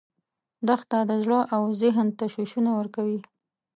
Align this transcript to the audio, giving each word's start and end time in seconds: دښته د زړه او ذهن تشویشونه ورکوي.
دښته 0.67 0.97
د 1.09 1.11
زړه 1.23 1.39
او 1.55 1.63
ذهن 1.81 2.07
تشویشونه 2.19 2.69
ورکوي. 2.79 3.19